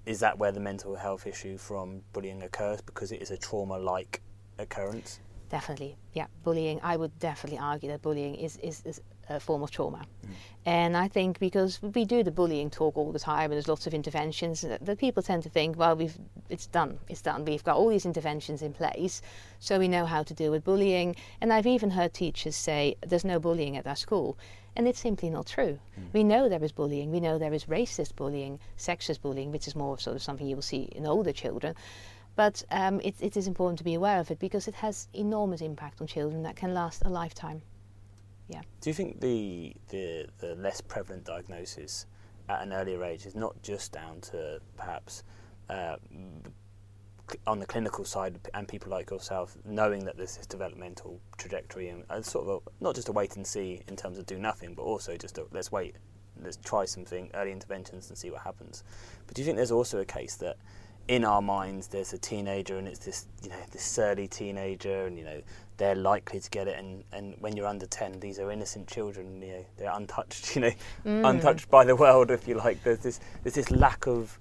[0.06, 3.78] is that where the mental health issue from bullying occurs because it is a trauma
[3.78, 4.22] like
[4.58, 5.20] occurrence?
[5.50, 6.26] Definitely, yeah.
[6.44, 10.00] Bullying, I would definitely argue that bullying is, is, is a form of trauma.
[10.00, 10.30] Mm.
[10.66, 13.86] And I think because we do the bullying talk all the time and there's lots
[13.86, 16.18] of interventions, that, that people tend to think, well, we've
[16.50, 17.46] it's done, it's done.
[17.46, 19.22] We've got all these interventions in place,
[19.60, 21.16] so we know how to deal with bullying.
[21.40, 24.38] And I've even heard teachers say, there's no bullying at our school.
[24.76, 25.78] And it's simply not true.
[26.00, 26.14] Mm.
[26.14, 27.12] We know there is bullying.
[27.12, 30.56] We know there is racist bullying, sexist bullying, which is more sort of something you
[30.56, 31.76] will see in older children.
[32.36, 35.62] But um, it, it is important to be aware of it because it has enormous
[35.62, 37.62] impact on children that can last a lifetime.
[38.48, 38.62] Yeah.
[38.82, 42.08] Do you think the, the, the less prevalent diagnosis
[42.50, 45.24] at an earlier age is not just down to perhaps
[45.70, 45.96] uh,
[47.48, 52.26] on the clinical side and people like yourself knowing that there's this developmental trajectory and
[52.26, 54.84] sort of a, not just a wait and see in terms of do nothing, but
[54.84, 55.96] also just a, let's wait,
[56.42, 58.84] let's try something early interventions and see what happens.
[59.26, 60.58] But do you think there's also a case that
[61.08, 65.18] in our minds there's a teenager and it's this you know this surly teenager and
[65.18, 65.42] you know
[65.78, 69.42] they're likely to get it and, and when you're under 10 these are innocent children
[69.42, 70.72] you know they're untouched you know
[71.06, 71.30] mm.
[71.30, 74.40] untouched by the world if you like there's this there's this lack of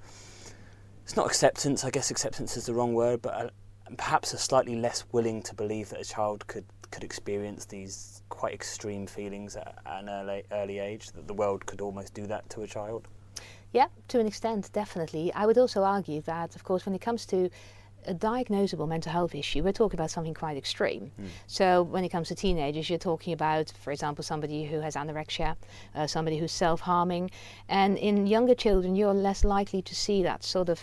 [1.03, 3.51] it's not acceptance I guess acceptance is the wrong word but a, uh,
[3.98, 8.55] perhaps a slightly less willing to believe that a child could could experience these quite
[8.55, 12.48] extreme feelings at, at an early, early age that the world could almost do that
[12.51, 13.09] to a child
[13.72, 15.32] Yeah, to an extent, definitely.
[15.32, 17.48] I would also argue that, of course, when it comes to
[18.06, 21.11] a diagnosable mental health issue, we're talking about something quite extreme.
[21.20, 21.26] Mm.
[21.46, 25.56] So, when it comes to teenagers, you're talking about, for example, somebody who has anorexia,
[25.94, 27.30] uh, somebody who's self harming.
[27.68, 30.80] And in younger children, you're less likely to see that sort of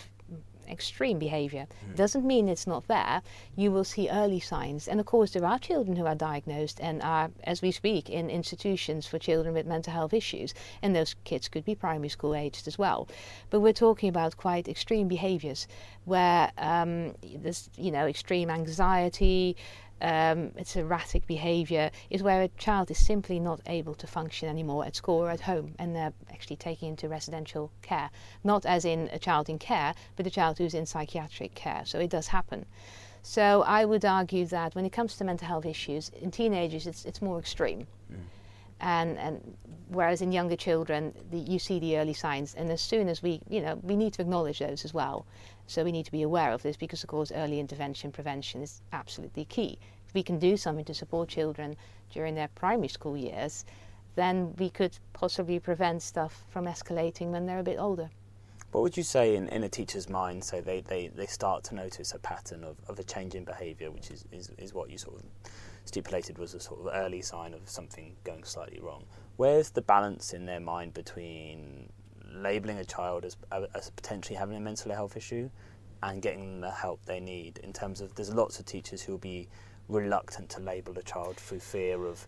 [0.70, 1.68] extreme behavior.
[1.92, 1.96] Mm.
[1.96, 3.22] Doesn't mean it's not there.
[3.56, 4.88] You will see early signs.
[4.88, 8.30] And of course, there are children who are diagnosed and are, as we speak, in
[8.30, 10.54] institutions for children with mental health issues.
[10.82, 13.08] And those kids could be primary school aged as well.
[13.50, 15.68] But we're talking about quite extreme behaviors
[16.06, 19.56] where um, there's, you know, extreme anxiety
[20.02, 24.86] um, it's erratic behavior, is where a child is simply not able to function anymore
[24.86, 28.10] at school or at home, and they're actually taken into residential care.
[28.44, 31.84] Not as in a child in care, but a child who's in psychiatric care.
[31.86, 32.66] So it does happen.
[33.22, 37.06] So I would argue that when it comes to mental health issues, in teenagers it's,
[37.06, 37.88] it's more extreme.
[38.12, 38.18] Mm.
[38.82, 39.58] And, and
[39.89, 43.41] whereas in younger children, the, you see the early signs, and as soon as we,
[43.49, 45.25] you know, we need to acknowledge those as well.
[45.67, 48.82] So we need to be aware of this because, of course, early intervention prevention is
[48.93, 49.78] absolutely key.
[50.08, 51.75] If we can do something to support children
[52.12, 53.65] during their primary school years,
[54.15, 58.10] then we could possibly prevent stuff from escalating when they're a bit older.
[58.71, 60.43] What would you say in, in a teacher's mind?
[60.43, 63.89] So they, they, they start to notice a pattern of, of a change in behaviour,
[63.89, 65.23] which is, is, is what you sort of
[65.86, 69.04] stipulated was a sort of early sign of something going slightly wrong.
[69.39, 71.89] Where's the balance in their mind between
[72.30, 73.38] labelling a child as,
[73.73, 75.49] as potentially having a mental health issue
[76.04, 79.19] and getting the help they need in terms of there's lots of teachers who will
[79.19, 79.47] be
[79.88, 82.28] reluctant to label a child through fear of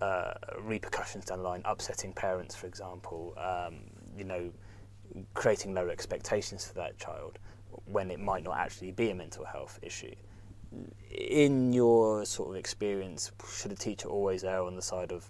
[0.00, 3.80] uh, repercussions down the line, upsetting parents, for example, um,
[4.16, 4.48] you know,
[5.34, 7.40] creating lower expectations for that child
[7.86, 10.14] when it might not actually be a mental health issue.
[11.10, 15.28] In your sort of experience, should a teacher always err on the side of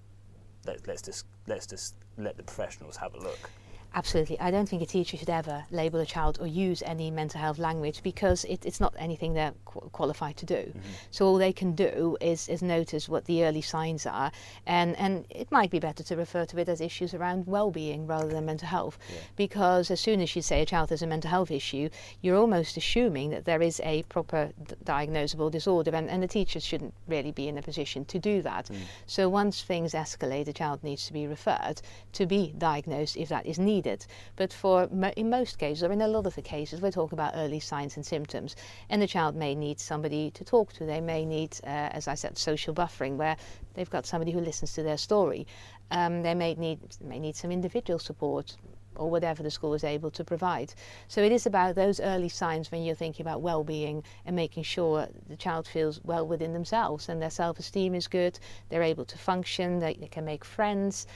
[0.67, 3.51] let, let's just let's just let the professionals have a look?
[3.95, 4.41] Absolutely.
[4.41, 7.59] I don't think a teacher should ever label a child or use any mental health
[7.59, 10.55] language because it, it's not anything they're qu- qualified to do.
[10.55, 10.81] Mm-hmm.
[11.11, 14.33] So all they can do is, is notice what the early signs are,
[14.67, 18.29] and, and it might be better to refer to it as issues around well-being rather
[18.29, 19.21] than mental health, yeah.
[19.37, 21.91] because as soon as you say a child has a mental health issue,
[22.23, 26.65] you're almost assuming that there is a proper d- diagnosable disorder, and, and the teachers
[26.65, 28.67] shouldn't really be in a position to do that.
[28.67, 28.77] Mm.
[29.07, 31.83] So once things escalate, the child needs to be referred
[32.15, 34.07] to be diagnosed if that is needed needed.
[34.37, 37.33] But for in most cases, or in a lot of the cases, we're talking about
[37.35, 38.57] early signs and symptoms,
[38.89, 40.85] and the child may need somebody to talk to.
[40.85, 43.37] They may need, uh, as I said, social buffering, where
[43.75, 45.47] they've got somebody who listens to their story.
[45.91, 48.57] Um, they may need may need some individual support
[48.97, 50.75] or whatever the school is able to provide.
[51.09, 55.09] So it is about those early signs when you're thinking about well-being and making sure
[55.29, 59.79] the child feels well within themselves and their self-esteem is good, they're able to function,
[59.79, 61.07] they, they can make friends,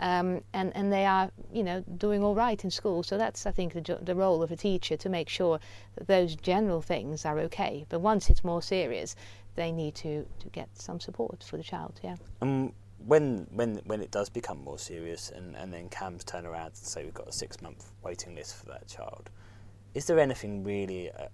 [0.00, 3.02] um, and and they are you know doing all right in school.
[3.02, 5.60] So that's I think the the role of a teacher to make sure
[5.96, 7.86] that those general things are okay.
[7.88, 9.16] But once it's more serious,
[9.54, 12.00] they need to to get some support for the child.
[12.02, 12.16] Yeah.
[12.40, 16.66] Um, when when when it does become more serious, and and then CAMHS turn around
[16.66, 19.30] and say we've got a six month waiting list for that child,
[19.94, 21.08] is there anything really?
[21.08, 21.28] A,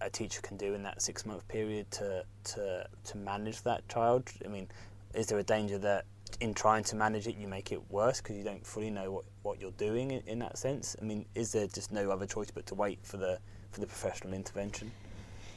[0.00, 4.30] a teacher can do in that six month period to to to manage that child.
[4.44, 4.68] I mean,
[5.14, 6.04] is there a danger that
[6.40, 9.24] in trying to manage it, you make it worse because you don't fully know what,
[9.42, 10.96] what you're doing in, in that sense?
[11.00, 13.38] I mean, is there just no other choice but to wait for the
[13.70, 14.92] for the professional intervention?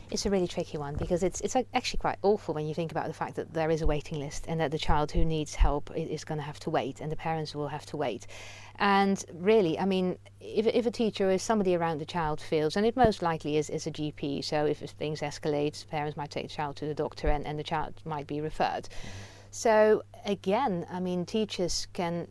[0.10, 3.08] It's a really tricky one because it's it's actually quite awful when you think about
[3.08, 5.92] the fact that there is a waiting list and that the child who needs help
[5.96, 8.26] is going to have to wait and the parents will have to wait.
[8.80, 12.86] And really, I mean, if, if a teacher or somebody around the child feels, and
[12.86, 16.54] it most likely is, is a GP, so if, things escalate, parents might take the
[16.54, 18.84] child to the doctor and, and the child might be referred.
[18.84, 22.28] Mm-hmm so again, I mean, teachers can.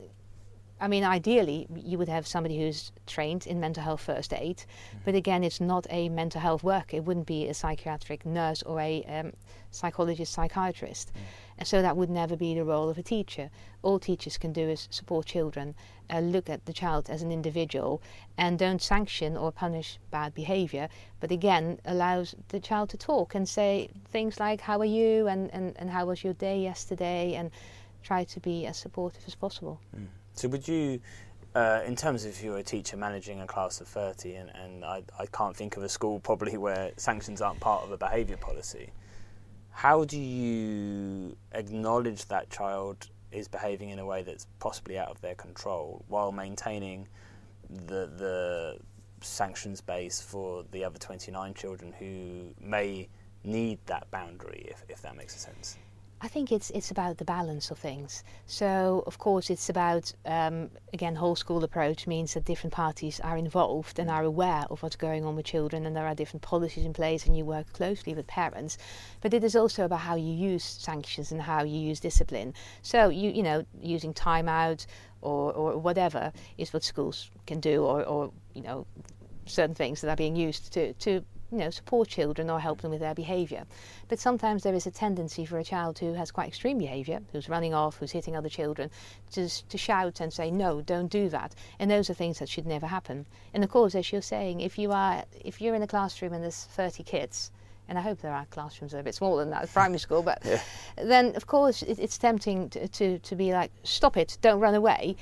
[0.80, 4.98] I mean, ideally, you would have somebody who's trained in mental health first aid, mm-hmm.
[5.04, 6.98] but again, it's not a mental health worker.
[6.98, 9.32] It wouldn't be a psychiatric nurse or a um,
[9.72, 11.08] psychologist, psychiatrist.
[11.08, 11.45] Mm-hmm.
[11.58, 13.50] And so that would never be the role of a teacher.
[13.82, 15.74] All teachers can do is support children,
[16.10, 18.02] uh, look at the child as an individual,
[18.36, 20.88] and don't sanction or punish bad behavior,
[21.20, 25.28] but again, allows the child to talk and say things like, How are you?
[25.28, 27.34] and, and, and how was your day yesterday?
[27.34, 27.50] and
[28.02, 29.80] try to be as supportive as possible.
[29.96, 30.06] Mm.
[30.32, 31.00] So, would you
[31.56, 34.84] uh, in terms of if you're a teacher managing a class of 30, and, and
[34.84, 38.36] I, I can't think of a school probably where sanctions aren't part of a behaviour
[38.36, 38.90] policy,
[39.76, 45.20] how do you acknowledge that child is behaving in a way that's possibly out of
[45.20, 47.06] their control while maintaining
[47.68, 48.78] the the
[49.20, 53.06] sanctions base for the other 29 children who may
[53.44, 55.76] need that boundary if, if that makes sense
[56.18, 58.24] I think it's it's about the balance of things.
[58.46, 63.36] So of course it's about um, again whole school approach means that different parties are
[63.36, 66.86] involved and are aware of what's going on with children and there are different policies
[66.86, 68.78] in place and you work closely with parents.
[69.20, 72.54] But it is also about how you use sanctions and how you use discipline.
[72.80, 74.86] So you you know using timeout
[75.20, 78.86] or or whatever is what schools can do or or you know
[79.44, 82.90] certain things that are being used to to you know, support children or help them
[82.90, 83.64] with their behaviour.
[84.08, 87.48] But sometimes there is a tendency for a child who has quite extreme behaviour, who's
[87.48, 88.90] running off, who's hitting other children,
[89.32, 91.54] to, to shout and say, no, don't do that.
[91.78, 93.26] And those are things that should never happen.
[93.54, 96.42] And of course, as you're saying, if, you are, if you're in a classroom and
[96.42, 97.50] there's 30 kids,
[97.88, 100.22] and I hope there are classrooms that are a bit smaller than that, primary school,
[100.22, 100.60] but yeah.
[100.96, 104.74] then of course it, it's tempting to, to, to be like, stop it, don't run
[104.74, 105.16] away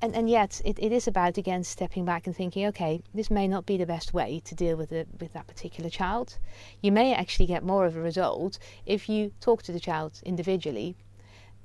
[0.00, 3.48] and, and yet it, it is about again stepping back and thinking okay this may
[3.48, 6.38] not be the best way to deal with the, with that particular child.
[6.82, 10.96] You may actually get more of a result if you talk to the child individually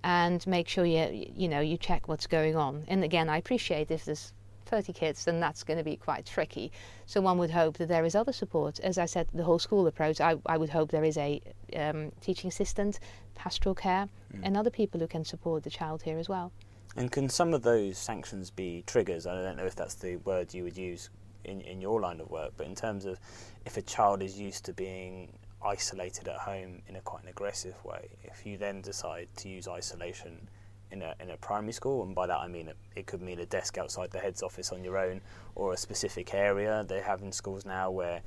[0.04, 2.86] and make sure you you know you check what's going on.
[2.88, 4.34] And again i appreciate if there's
[4.66, 6.72] 30 kids then that's going to be quite tricky.
[7.06, 8.80] So one would hope that there is other support.
[8.80, 11.40] As i said the whole school approach i, I would hope there is a
[11.76, 13.00] um, teaching assistant
[13.36, 14.40] pastoral care mm.
[14.42, 16.52] and other people who can support the child here as well
[16.96, 19.26] and can some of those sanctions be triggers?
[19.26, 21.10] I don't know if that's the word you would use
[21.44, 23.20] in, in your line of work, but in terms of
[23.66, 25.34] if a child is used to being
[25.66, 29.68] isolated at home in a quite an aggressive way, if you then decide to use
[29.68, 30.48] isolation
[30.92, 33.40] in a, in a primary school, and by that I mean it, it could mean
[33.40, 35.22] a desk outside the head's office on your own
[35.56, 38.22] or a specific area they have in schools now where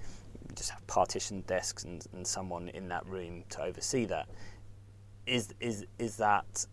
[0.49, 4.29] you just have partitioned desks and, and someone in that room to oversee that.
[5.27, 6.67] Is, is, is that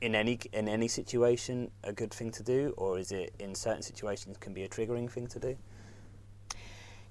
[0.00, 3.82] in any in any situation a good thing to do, or is it in certain
[3.82, 5.56] situations can be a triggering thing to do?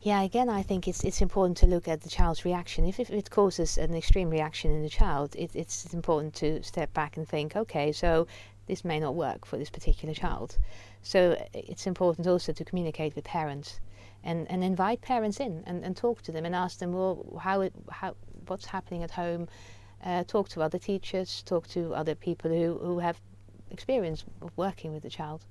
[0.02, 2.86] Yeah, again, I think it's it's important to look at the child's reaction.
[2.86, 6.93] If, if it causes an extreme reaction in the child, it, it's important to step
[6.93, 8.28] back and think, okay, so
[8.67, 10.58] this may not work for this particular child.
[11.02, 13.80] So it's important also to communicate with parents
[14.24, 17.62] and, and invite parents in and, and talk to them and ask them, well, how
[17.62, 18.15] it, how
[18.48, 19.48] what's happening at home,
[20.04, 23.20] uh, talk to other teachers, talk to other people who, who have
[23.72, 25.46] experience of working with the child.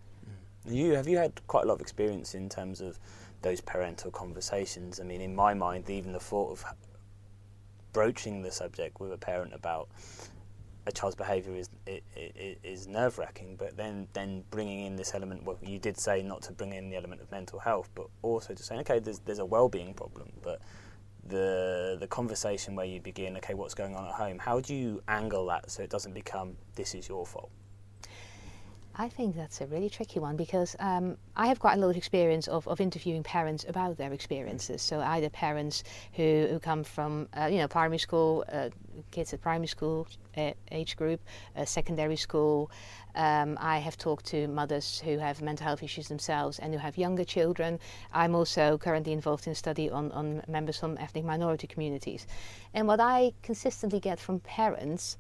[0.69, 0.75] Mm.
[0.75, 2.99] You have you had quite a lot of experience in terms of
[3.43, 5.01] those parental conversations.
[5.01, 6.65] I mean, in my mind, even the thought of
[7.93, 9.89] broaching the subject with a parent about
[10.87, 11.69] a child's behaviour is
[12.63, 13.57] is nerve wracking.
[13.57, 16.91] But then then bringing in this element, well, you did say not to bring in
[16.91, 19.95] the element of mental health, but also to say, okay, there's there's a well being
[19.95, 20.61] problem, but
[21.27, 24.39] the the conversation where you begin, okay, what's going on at home?
[24.39, 27.51] How do you angle that so it doesn't become this is your fault?
[28.97, 31.97] I think that's a really tricky one because um, I have quite a lot of
[31.97, 34.83] experience of, of interviewing parents about their experiences.
[34.83, 38.71] So either parents who, who come from uh, you know primary school, uh,
[39.11, 41.21] kids at primary school uh, age group,
[41.57, 42.71] uh, secondary school.
[43.17, 46.97] Um, I have talked to mothers who have mental health issues themselves and who have
[46.97, 47.81] younger children.
[48.13, 52.27] I'm also currently involved in a study on, on members from ethnic minority communities.
[52.73, 55.17] And what I consistently get from parents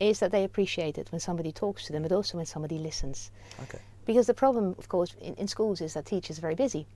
[0.00, 3.30] is that they appreciate it when somebody talks to them, but also when somebody listens.
[3.62, 3.78] Okay.
[4.04, 6.86] Because the problem, of course, in, in schools is that teachers are very busy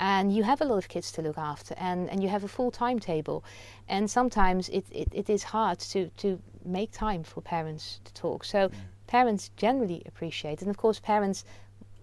[0.00, 2.48] and you have a lot of kids to look after and, and you have a
[2.48, 3.44] full timetable
[3.88, 8.44] and sometimes it, it, it is hard to, to make time for parents to talk
[8.44, 8.74] so mm.
[9.06, 11.44] parents generally appreciate it and of course parents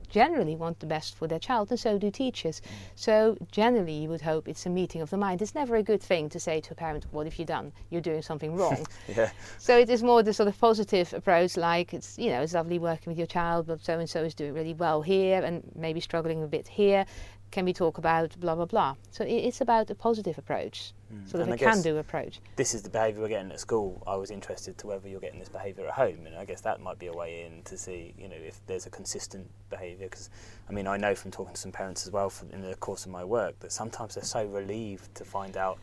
[0.10, 2.62] generally want the best for their child, and so do teachers.
[2.62, 2.66] Mm.
[2.96, 5.42] So generally, you would hope it's a meeting of the mind.
[5.42, 7.72] It's never a good thing to say to a parent, "What have you done?
[7.90, 9.32] You're doing something wrong." yeah.
[9.58, 12.80] So it is more the sort of positive approach, like it's you know it's lovely
[12.80, 16.00] working with your child, but so and so is doing really well here, and maybe
[16.00, 17.06] struggling a bit here
[17.52, 18.96] can we talk about blah blah blah?
[19.12, 21.30] So it's about a positive approach mm.
[21.30, 22.40] sort of and a can-do approach.
[22.56, 24.02] this is the behaviour we're getting at school.
[24.08, 26.82] I was interested to whether you're getting this behaviour at home and i guess that
[26.82, 30.30] might be a way in to see you know if there's a consistent behaviour because
[30.70, 33.12] i mean i know from talking to some parents as well in the course of
[33.12, 35.78] my work that sometimes they're so relieved to find out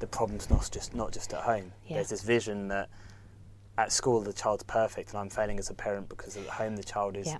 [0.00, 1.72] the problem's not just not just at home.
[1.86, 1.96] Yeah.
[1.96, 2.88] there's this vision that
[3.76, 6.84] at school the child's perfect and i'm failing as a parent because at home the
[6.84, 7.38] child is yeah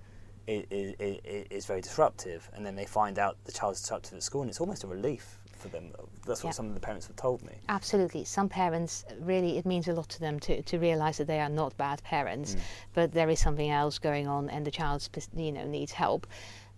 [0.49, 4.43] is, is, is very disruptive, and then they find out the child's disruptive at school,
[4.43, 5.93] and it's almost a relief for them.
[6.27, 6.55] That's what yeah.
[6.55, 7.53] some of the parents have told me.
[7.69, 8.25] Absolutely.
[8.25, 11.49] Some parents really, it means a lot to them to, to realise that they are
[11.49, 12.61] not bad parents, mm.
[12.95, 16.27] but there is something else going on, and the child, you know, needs help.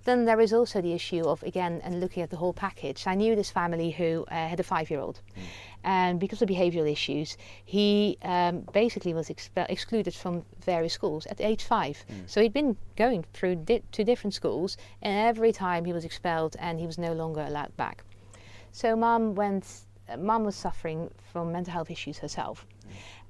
[0.04, 3.06] Then there is also the issue of again and looking at the whole package.
[3.06, 5.42] I knew this family who uh, had a five-year-old, mm.
[5.84, 11.40] and because of behavioural issues, he um, basically was expe- excluded from various schools at
[11.40, 12.02] age five.
[12.08, 12.28] Mm.
[12.30, 16.56] So he'd been going through di- two different schools, and every time he was expelled,
[16.58, 18.04] and he was no longer allowed back.
[18.72, 19.66] So mum went
[20.08, 22.66] uh, mum was suffering from mental health issues herself.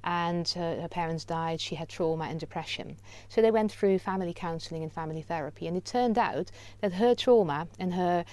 [0.02, 2.96] And her, her parents died, she had trauma and depression.
[3.28, 5.66] So they went through family counseling and family therapy.
[5.66, 8.24] And it turned out that her trauma and her,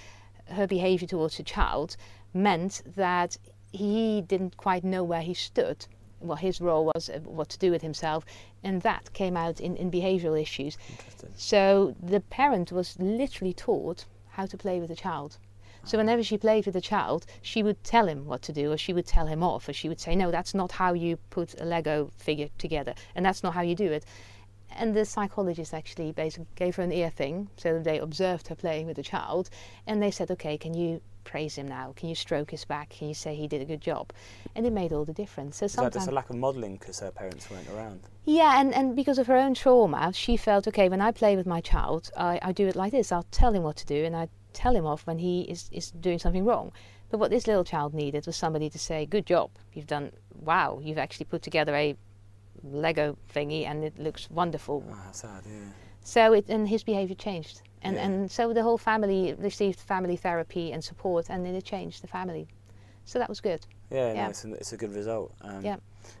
[0.46, 1.96] her behavior towards the child
[2.32, 3.36] meant that
[3.72, 5.86] he didn't quite know where he stood
[6.20, 8.24] what his role was, uh, what to do with himself,
[8.62, 10.76] and that came out in, in behavioural issues.
[11.36, 15.38] So the parent was literally taught how to play with the child.
[15.84, 18.76] So whenever she played with the child, she would tell him what to do, or
[18.76, 21.60] she would tell him off, or she would say, "No, that's not how you put
[21.60, 24.04] a Lego figure together, and that's not how you do it."
[24.70, 28.86] And the psychologist actually basically gave her an ear thing, so they observed her playing
[28.86, 29.48] with the child,
[29.86, 31.92] and they said, "Okay, can you praise him now?
[31.96, 32.90] Can you stroke his back?
[32.90, 34.12] Can you say he did a good job?"
[34.54, 35.56] And it made all the difference.
[35.56, 38.00] So Is that just a lack of modelling because her parents weren't around?
[38.24, 41.46] Yeah, and, and because of her own trauma, she felt okay, when I play with
[41.46, 43.10] my child, I, I do it like this.
[43.10, 45.90] I'll tell him what to do and I tell him off when he is, is
[45.90, 46.72] doing something wrong.
[47.10, 50.80] But what this little child needed was somebody to say, Good job, you've done, wow,
[50.82, 51.96] you've actually put together a
[52.62, 54.84] Lego thingy and it looks wonderful.
[54.90, 55.70] Oh, sad, yeah.
[56.02, 57.62] So it, and his behaviour changed.
[57.82, 58.06] And, Yeah.
[58.06, 62.08] and so the whole family received family therapy and support and then it changed the
[62.08, 62.48] family.
[63.04, 63.66] So that was good.
[63.90, 64.24] Yeah, Yeah.
[64.24, 65.32] No, it's, a, it's a good result.
[65.40, 65.76] Um, Yeah.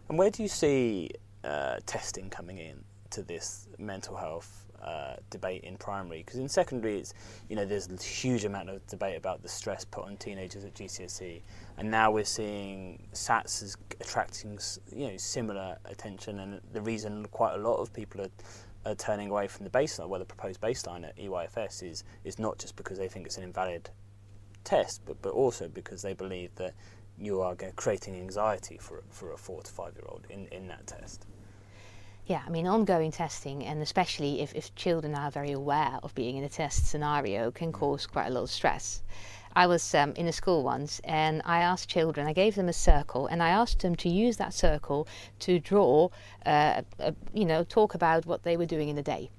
[0.08, 1.10] And where do you see
[1.44, 6.22] uh, testing coming in to this mental health uh, debate in primary?
[6.24, 7.14] Because in secondary, it's
[7.48, 10.74] you know there's a huge amount of debate about the stress put on teenagers at
[10.74, 11.42] GCSE,
[11.76, 14.58] and now we're seeing SATs as attracting
[14.94, 18.30] you know similar attention, and the reason quite a lot of people are.
[18.86, 22.58] Are turning away from the baseline, well, the proposed baseline at EYFS is is not
[22.58, 23.90] just because they think it's an invalid
[24.64, 26.74] test, but, but also because they believe that
[27.18, 30.86] you are creating anxiety for, for a four to five year old in, in that
[30.86, 31.26] test.
[32.28, 36.36] Yeah, I mean, ongoing testing, and especially if, if children are very aware of being
[36.36, 39.02] in a test scenario, can cause quite a lot of stress.
[39.56, 42.74] I was um, in a school once and I asked children, I gave them a
[42.74, 45.08] circle and I asked them to use that circle
[45.38, 46.10] to draw,
[46.44, 49.30] uh, a, you know, talk about what they were doing in the day.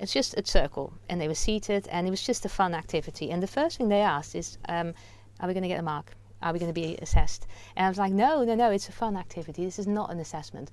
[0.00, 3.30] It's just a circle and they were seated and it was just a fun activity.
[3.30, 4.92] And the first thing they asked is, um,
[5.38, 6.16] Are we going to get a mark?
[6.42, 7.46] Are we going to be assessed?
[7.76, 9.64] And I was like, No, no, no, it's a fun activity.
[9.64, 10.72] This is not an assessment.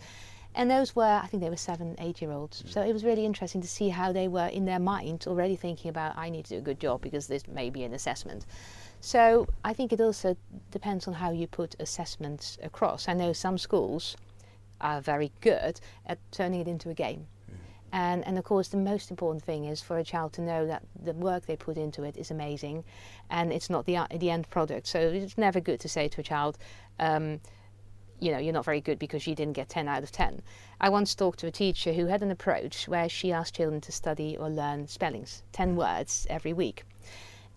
[0.55, 2.63] And those were, I think they were seven, eight year olds.
[2.67, 5.89] So it was really interesting to see how they were in their mind already thinking
[5.89, 8.45] about, I need to do a good job because this may be an assessment.
[9.01, 10.37] So I think it also
[10.71, 13.09] depends on how you put assessments across.
[13.09, 14.15] I know some schools
[14.79, 17.27] are very good at turning it into a game.
[17.91, 20.83] And, and of course, the most important thing is for a child to know that
[21.01, 22.83] the work they put into it is amazing
[23.29, 24.87] and it's not the, the end product.
[24.87, 26.57] So it's never good to say to a child,
[26.99, 27.39] um,
[28.19, 30.41] you know, you're not very good because you didn't get 10 out of 10.
[30.79, 33.91] I once talked to a teacher who had an approach where she asked children to
[33.91, 36.83] study or learn spellings, 10 words every week.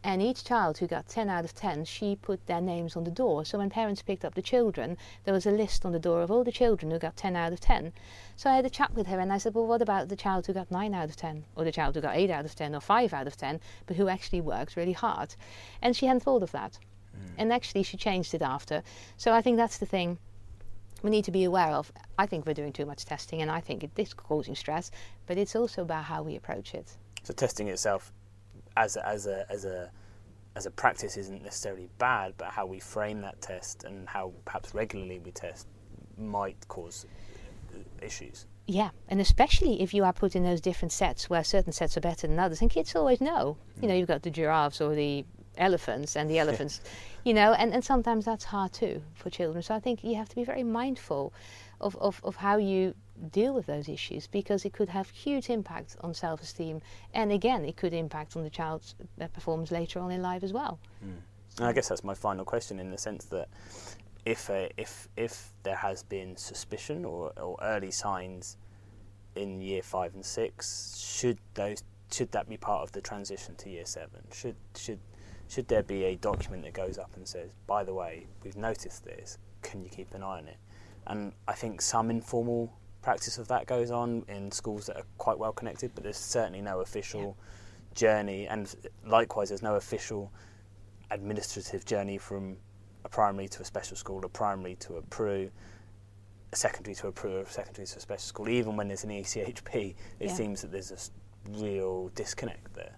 [0.05, 3.11] And each child who got 10 out of 10, she put their names on the
[3.11, 3.45] door.
[3.45, 6.31] So when parents picked up the children, there was a list on the door of
[6.31, 7.93] all the children who got 10 out of 10.
[8.37, 10.47] So I had a chat with her and I said, Well, what about the child
[10.47, 11.45] who got 9 out of 10?
[11.57, 13.97] Or the child who got 8 out of 10 or 5 out of 10, but
[13.97, 15.35] who actually worked really hard?
[15.83, 16.79] And she hadn't thought of that.
[17.13, 17.35] Hmm.
[17.37, 18.85] And actually, she changed it after.
[19.17, 20.19] So I think that's the thing
[21.03, 21.93] we need to be aware of.
[22.19, 24.91] I think we're doing too much testing and I think it is causing stress,
[25.27, 26.97] but it's also about how we approach it.
[27.23, 28.13] So testing itself
[28.77, 29.91] as a, as a, as a,
[30.57, 34.75] as a practice isn't necessarily bad, but how we frame that test and how perhaps
[34.75, 35.67] regularly we test
[36.17, 37.07] might cause
[37.75, 38.47] uh, issues.
[38.67, 42.03] Yeah, and especially if you are put in those different sets where certain sets are
[42.03, 43.57] better than others, and kids always know.
[43.81, 45.25] You know, you've got the giraffes or the
[45.59, 46.81] elephants, and the elephants,
[47.25, 49.63] you know, and, and sometimes that's hard too for children.
[49.63, 51.33] So I think you have to be very mindful
[51.81, 52.95] of, of, of how you
[53.33, 56.81] deal with those issues because it could have huge impact on self-esteem,
[57.15, 60.53] and again, it could impact on the child's uh, performance later on in life as
[60.53, 60.79] well.
[61.59, 63.49] And I guess that's my final question in the sense that
[64.25, 68.57] if a, if if there has been suspicion or, or early signs
[69.35, 71.83] in year five and six, should those
[72.13, 74.23] should that be part of the transition to year seven?
[74.33, 75.01] Should should
[75.49, 79.05] should there be a document that goes up and says, by the way, we've noticed
[79.05, 79.39] this.
[79.63, 80.59] Can you keep an eye on it?
[81.07, 85.39] And I think some informal practice of that goes on in schools that are quite
[85.39, 87.37] well connected, but there's certainly no official
[87.95, 88.75] journey, and
[89.07, 90.31] likewise, there's no official
[91.11, 92.57] administrative journey from
[93.05, 95.51] a primary to a special school, a primary to a PRU,
[96.53, 98.49] a secondary to a PRU, a secondary to a special school.
[98.49, 100.35] Even when there's an ECHP, it Yeah.
[100.35, 100.99] seems that there's a
[101.51, 102.98] real disconnect there.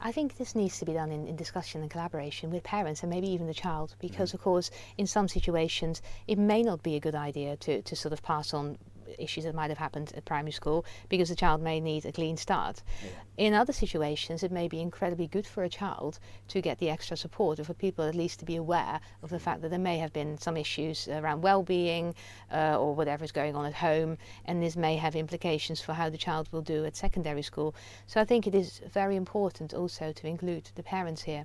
[0.00, 3.10] I think this needs to be done in, in discussion and collaboration with parents and
[3.10, 4.34] maybe even the child, because mm.
[4.34, 8.12] of course, in some situations, it may not be a good idea to, to sort
[8.12, 8.76] of pass on
[9.18, 12.36] issues that might have happened at primary school because the child may need a clean
[12.36, 12.82] start.
[13.02, 13.10] Yeah.
[13.46, 17.16] In other situations, it may be incredibly good for a child to get the extra
[17.16, 19.98] support, or for people at least to be aware of the fact that there may
[19.98, 22.14] have been some issues around well-being
[22.52, 26.08] uh, or whatever is going on at home, and this may have implications for how
[26.08, 27.74] the child will do at secondary school.
[28.06, 31.44] So I think it is very important also to include the parents here,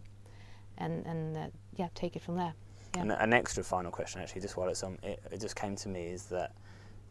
[0.78, 2.54] and and uh, yeah, take it from there.
[2.96, 3.24] Yeah.
[3.24, 6.08] An extra final question, actually, just while it's on, it, it just came to me
[6.08, 6.54] is that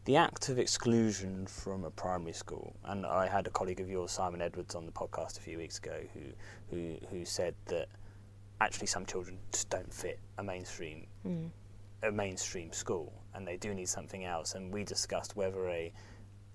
[0.09, 4.11] the act of exclusion from a primary school, and I had a colleague of yours,
[4.11, 6.20] Simon Edwards, on the podcast a few weeks ago, who
[6.70, 7.88] who who said that
[8.59, 11.50] actually some children just don't fit a mainstream Mm.
[12.04, 14.54] a mainstream school, and they do need something else.
[14.54, 15.92] And we discussed whether a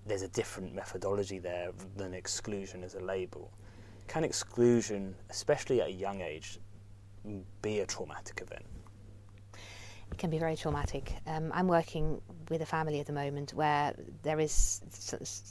[0.04, 3.52] there's a different methodology there than exclusion as a label.
[4.08, 6.58] Can exclusion, especially at a young age,
[7.62, 8.66] be a traumatic event?
[10.18, 11.14] Can be very traumatic.
[11.26, 14.80] Um, I'm working with a family at the moment where there is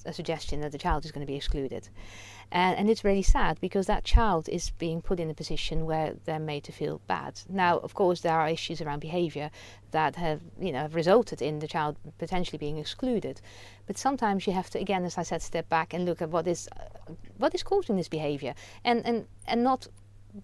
[0.05, 1.89] a suggestion that the child is going to be excluded.
[2.51, 6.13] And, and it's really sad because that child is being put in a position where
[6.25, 7.41] they're made to feel bad.
[7.49, 9.49] Now, of course, there are issues around behaviour
[9.91, 13.41] that have, you know, have resulted in the child potentially being excluded.
[13.87, 16.47] But sometimes you have to, again, as I said, step back and look at what
[16.47, 18.53] is, uh, what is causing this behaviour,
[18.83, 19.87] and and and not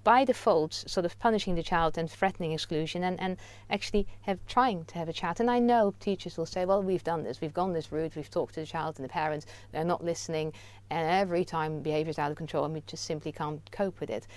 [0.03, 3.37] by default sort of punishing the child and threatening exclusion and, and
[3.69, 5.39] actually have trying to have a chat.
[5.39, 7.41] And i know teachers will say well we've done this.
[7.41, 8.15] We've gone this route.
[8.15, 9.47] We've talked to the child and the parents.
[9.71, 10.53] They're not listening.
[10.89, 14.09] And every time behavior is out of control and we just simply can't cope with
[14.09, 14.27] it.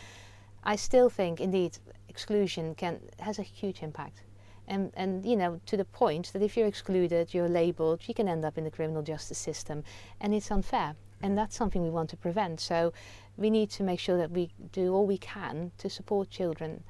[0.65, 1.77] I still think indeed
[2.09, 4.23] exclusion can has a huge impact.
[4.69, 8.29] And, and you know to the point that if you're excluded you're labeled you can
[8.29, 9.85] end up in the criminal justice system.
[10.21, 10.95] And it's unfair.
[11.21, 12.59] And that's something we want to prevent.
[12.59, 12.93] So
[13.37, 16.85] we need to make sure that we do all we can to support children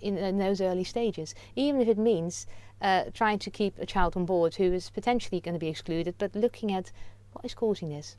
[0.00, 2.46] in, in those early stages, even if it means
[2.80, 6.14] uh, trying to keep a child on board who is potentially going to be excluded,
[6.18, 6.92] but looking at
[7.32, 8.16] what is causing this.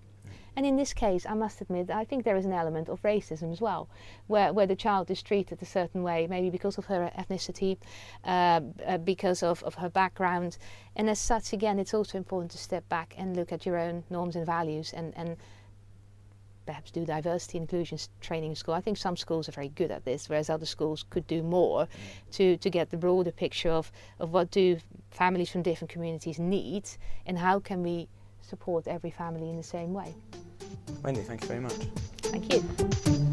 [0.55, 3.51] And in this case, I must admit, I think there is an element of racism
[3.51, 3.87] as well,
[4.25, 7.77] where, where the child is treated a certain way, maybe because of her ethnicity,
[8.23, 10.57] uh, uh, because of, of her background.
[10.95, 14.03] And as such, again, it's also important to step back and look at your own
[14.09, 15.37] norms and values and, and
[16.67, 18.75] perhaps do diversity inclusion training in school.
[18.75, 21.85] I think some schools are very good at this, whereas other schools could do more
[21.85, 22.31] mm.
[22.33, 24.77] to, to get the broader picture of, of what do
[25.09, 26.87] families from different communities need
[27.25, 28.07] and how can we
[28.41, 30.13] support every family in the same way.
[31.03, 31.73] Wendy, thank you very much.
[32.21, 33.26] Thank you.